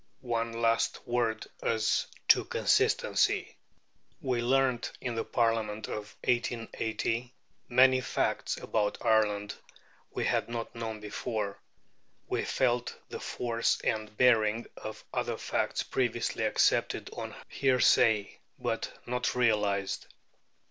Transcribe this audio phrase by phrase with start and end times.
[0.25, 3.55] One last word as to Consistency.
[4.19, 7.31] We learnt in the Parliament of 1880
[7.69, 9.53] many facts about Ireland
[10.09, 11.59] we had not known before;
[12.27, 19.35] we felt the force and bearing of other facts previously accepted on hearsay, but not
[19.35, 20.07] realized.